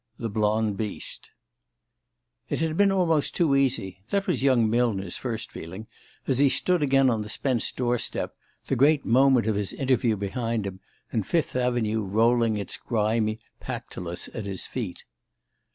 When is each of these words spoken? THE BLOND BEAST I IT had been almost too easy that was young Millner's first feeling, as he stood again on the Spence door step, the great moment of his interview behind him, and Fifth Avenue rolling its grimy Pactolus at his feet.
THE 0.17 0.29
BLOND 0.31 0.77
BEAST 0.77 1.29
I 2.49 2.55
IT 2.55 2.61
had 2.61 2.75
been 2.75 2.91
almost 2.91 3.35
too 3.35 3.55
easy 3.55 4.01
that 4.09 4.25
was 4.25 4.41
young 4.41 4.67
Millner's 4.67 5.15
first 5.15 5.51
feeling, 5.51 5.85
as 6.25 6.39
he 6.39 6.49
stood 6.49 6.81
again 6.81 7.07
on 7.07 7.21
the 7.21 7.29
Spence 7.29 7.71
door 7.71 7.99
step, 7.99 8.35
the 8.65 8.75
great 8.75 9.05
moment 9.05 9.45
of 9.45 9.53
his 9.53 9.73
interview 9.73 10.15
behind 10.17 10.65
him, 10.65 10.79
and 11.11 11.23
Fifth 11.27 11.55
Avenue 11.55 12.01
rolling 12.01 12.57
its 12.57 12.77
grimy 12.77 13.41
Pactolus 13.59 14.27
at 14.33 14.47
his 14.47 14.65
feet. 14.65 15.05